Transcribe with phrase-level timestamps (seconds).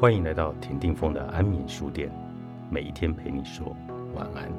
[0.00, 2.10] 欢迎来到田定峰的安眠书店，
[2.70, 3.76] 每一天陪你说
[4.14, 4.50] 晚安。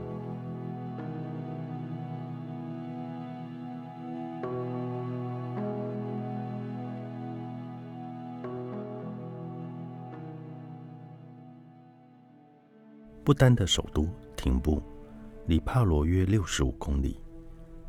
[13.24, 14.80] 不丹的首都廷布
[15.48, 17.20] 离帕罗约六十五公里。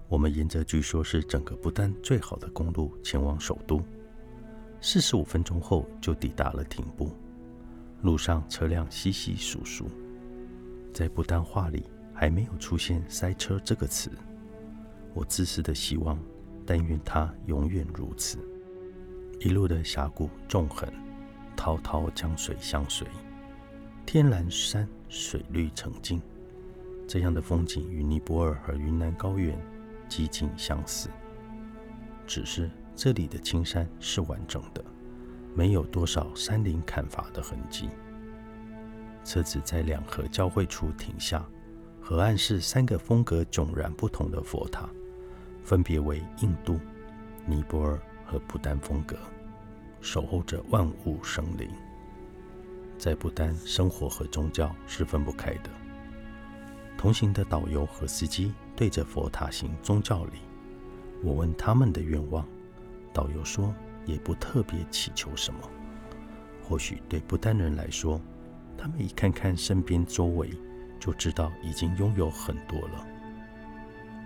[0.09, 3.83] 我们沿着据说是整个不丹最好的公路前往首都。
[4.81, 7.15] 四十五分钟后就抵达了廷布。
[8.03, 9.87] 路上车辆稀稀疏疏，
[10.93, 14.11] 在不丹话里还没有出现“塞车”这个词。
[15.15, 16.19] 我自私的希望，
[16.67, 18.39] 但愿它永远如此。
[19.39, 20.93] 一路的峡谷纵横，
[21.57, 23.07] 滔滔江水相随，
[24.05, 26.21] 天蓝山水绿成镜。
[27.07, 29.57] 这样的风景与尼泊尔和云南高原
[30.09, 31.09] 几近相似，
[32.27, 34.85] 只是这里的青山是完整的。
[35.55, 37.91] 没有多少山林砍伐的痕迹。
[39.25, 41.45] 车子在两河交汇处停下，
[42.01, 44.89] 河岸是三个风格迥然不同的佛塔，
[45.63, 46.79] 分别为印度、
[47.47, 49.17] 尼泊尔和不丹风格，
[50.01, 51.71] 守候着万物生灵。
[52.99, 55.71] 在不丹，生活和宗教是分不开的。
[56.97, 60.39] 同行的导游和司机对着佛塔行宗教礼，
[61.23, 62.47] 我问他们的愿望，
[63.13, 63.75] 导游说。
[64.05, 65.61] 也不特别祈求什么。
[66.61, 68.21] 或许对不丹人来说，
[68.77, 70.51] 他们一看看身边周围，
[70.99, 73.07] 就知道已经拥有很多了。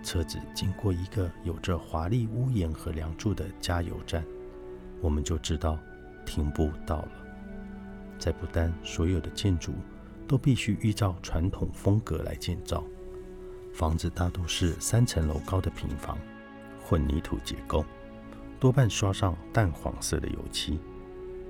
[0.03, 4.25] 车子经过一个有着华丽屋檐和梁柱的加油站，
[5.00, 5.78] 我们就知道
[6.25, 7.11] 停步到了。
[8.19, 9.75] 在不丹，所有的建筑
[10.28, 12.83] 都必须依照传统风格来建造，
[13.75, 16.16] 房子大多是三层楼高的平房，
[16.83, 17.84] 混凝土结构。
[18.58, 20.81] 多半刷上淡黄色的油漆，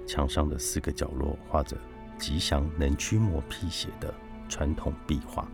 [0.07, 1.77] 墙上的四个角落画着
[2.19, 4.13] “吉祥能驱魔辟邪”的
[4.49, 5.47] 传统壁画。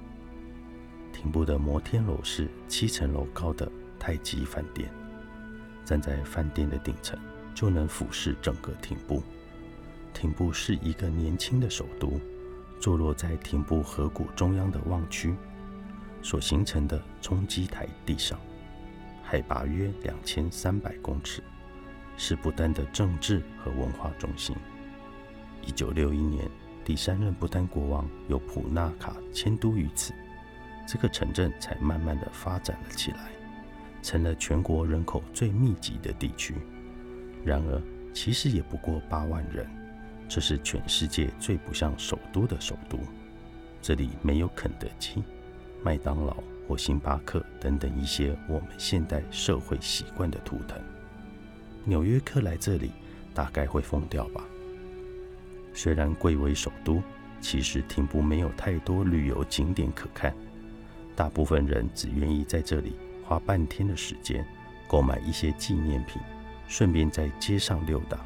[1.12, 4.90] 廷布的摩天楼是七层楼高的太极饭店，
[5.84, 7.18] 站在饭店的顶层
[7.54, 9.22] 就能俯视整个廷布。
[10.14, 12.20] 廷布是一个年轻的首都，
[12.80, 15.34] 坐落在廷布河谷中央的旺区
[16.22, 18.38] 所形成的冲击台地上。
[19.22, 21.42] 海拔约两千三百公尺，
[22.16, 24.54] 是不丹的政治和文化中心。
[25.66, 26.48] 一九六一年，
[26.84, 30.12] 第三任不丹国王由普纳卡迁都于此，
[30.86, 33.30] 这个城镇才慢慢的发展了起来，
[34.02, 36.54] 成了全国人口最密集的地区。
[37.44, 37.80] 然而，
[38.12, 39.66] 其实也不过八万人，
[40.28, 42.98] 这是全世界最不像首都的首都。
[43.80, 45.22] 这里没有肯德基、
[45.82, 46.36] 麦当劳。
[46.68, 50.80] 或星巴克等等一些我们现代社会习惯的图腾，
[51.84, 52.92] 纽约客来这里
[53.34, 54.44] 大概会疯掉吧。
[55.74, 57.02] 虽然贵为首都，
[57.40, 60.34] 其实廷布没有太多旅游景点可看，
[61.16, 64.46] 大部分人只愿意在这里花半天的时间
[64.86, 66.20] 购买一些纪念品，
[66.68, 68.18] 顺便在街上溜达。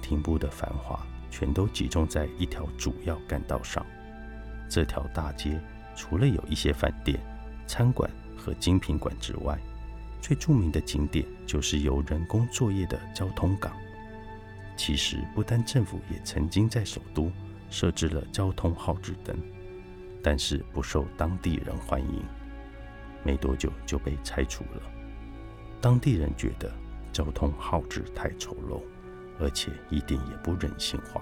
[0.00, 3.84] 廷布的繁华全都集中在一条主要干道上，
[4.68, 5.60] 这条大街。
[5.94, 7.18] 除了有一些饭店、
[7.66, 9.58] 餐馆和精品馆之外，
[10.20, 13.72] 最著名的景点就是由人工作业的交通港。
[14.78, 17.32] 其实，不丹政府也曾经在首都
[17.68, 19.36] 设置了交通号志灯，
[20.22, 22.22] 但是不受当地人欢迎，
[23.24, 24.80] 没多久就被拆除了。
[25.80, 26.72] 当地人觉得
[27.12, 28.80] 交通号志太丑陋，
[29.40, 31.20] 而且一点也不人性化。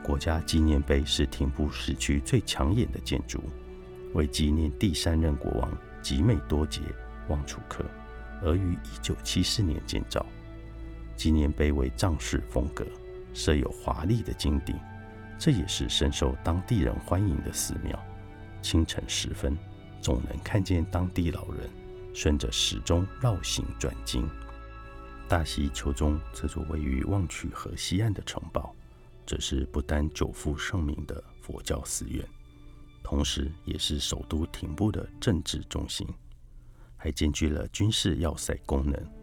[0.00, 3.42] 国家纪念碑是廷布市区最抢眼的建筑，
[4.14, 6.80] 为纪念第三任国王吉美多杰
[7.28, 7.84] 旺楚克，
[8.44, 10.24] 而于1974年建造。
[11.18, 12.86] 纪念碑为藏式风格，
[13.34, 14.78] 设有华丽的金顶，
[15.36, 17.98] 这也是深受当地人欢迎的寺庙。
[18.62, 19.58] 清晨时分，
[20.00, 21.68] 总能看见当地老人
[22.14, 24.30] 顺着时钟绕行转经。
[25.28, 28.72] 大西丘中这座位于望曲河西岸的城堡。
[29.26, 32.24] 这是不丹久负盛名的佛教寺院，
[33.02, 36.06] 同时也是首都廷布的政治中心，
[36.96, 39.17] 还兼具了军事要塞功能。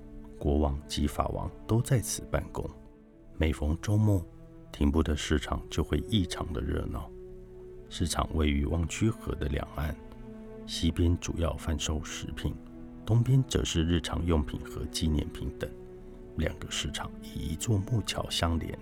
[0.46, 2.64] 国王及法王都在此办公。
[3.36, 4.24] 每逢周末，
[4.72, 7.10] 廷布的市场就会异常的热闹。
[7.90, 9.96] 市场位于望曲河的两岸，
[10.68, 12.54] 西边主要贩售食品，
[13.04, 15.68] 东边则是日常用品和纪念品等。
[16.36, 18.78] 两个市场以一座木桥相连。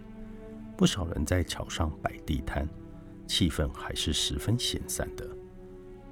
[0.76, 2.68] 不少人在桥上摆地摊，
[3.26, 5.26] 气氛还是十分闲散的。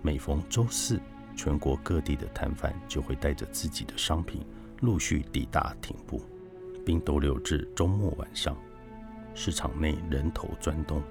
[0.02, 0.98] 每逢周四，
[1.36, 4.46] 全国各地的摊贩就会带着自己的商品
[4.82, 6.22] 陆续抵达廷布，
[6.86, 8.58] 并逗留至周末晚上。
[9.34, 11.02] 市场内人头攒动，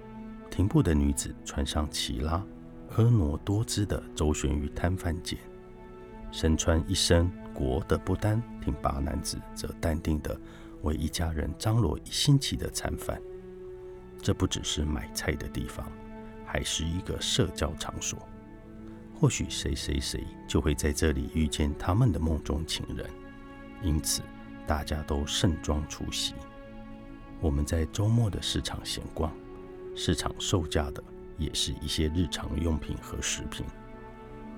[0.51, 2.45] 停步的女子穿上齐拉，
[2.93, 5.39] 婀娜多姿地周旋于摊贩间。
[6.33, 10.39] 身穿一身国的不丹挺拔男子则淡定地
[10.83, 13.21] 为一家人张罗一星期的餐饭。
[14.21, 15.91] 这不只是买菜的地方，
[16.45, 18.19] 还是一个社交场所。
[19.19, 23.09] 或许谁谁谁就会在这里遇见他们的梦中情人，
[23.83, 24.23] 因此
[24.67, 26.35] 大家都盛装出席。
[27.41, 29.33] 我们在周末的市场闲逛，
[29.95, 31.03] 市场售价的
[31.39, 33.65] 也是一些日常用品和食品。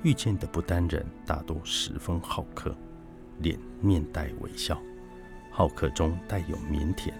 [0.02, 2.76] 遇见的不丹人大多十分好客，
[3.38, 4.80] 脸面带微笑，
[5.50, 7.12] 好客中带有腼腆。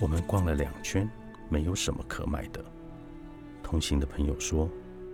[0.00, 1.08] 我们逛了两圈，
[1.48, 2.64] 没有什么可买的。
[3.62, 4.68] 同行的朋友说。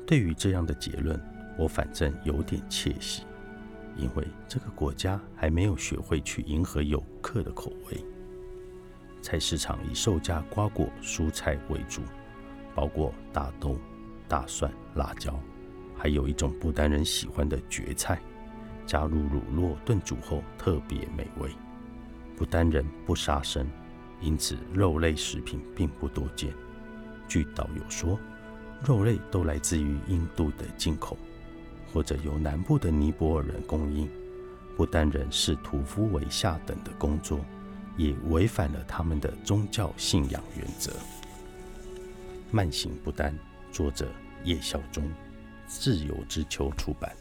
[0.07, 1.21] 对于这样的结论，
[1.59, 3.25] 我反正有点窃喜，
[3.99, 8.03] 因为这个国家还没有学会去迎合游客的口味。
[9.21, 12.01] 菜市场以售价瓜果蔬菜为主，
[12.75, 13.77] 包括大豆、
[14.27, 15.39] 大蒜、辣椒，
[15.97, 18.19] 还有一种不丹人喜欢的蕨菜，
[18.87, 21.51] 加入乳酪炖煮后特别美味。
[22.37, 23.67] 不丹人不杀生，
[24.21, 26.55] 因此肉类食品并不多见。
[27.27, 28.19] 据导游说。
[28.87, 31.19] 肉类都来自于印度的进口，
[31.93, 34.09] 或者由南部的尼泊尔人供应。
[34.77, 37.41] 不丹人视屠夫为下等的工作，
[37.97, 40.93] 也违反了他们的宗教信仰原则。
[42.53, 43.37] 慢行不丹，
[43.73, 44.09] 作者
[44.45, 45.11] 叶孝忠，
[45.67, 47.13] 自由之秋出版。